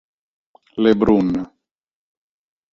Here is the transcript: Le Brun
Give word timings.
Le 0.77 0.95
Brun 0.95 1.29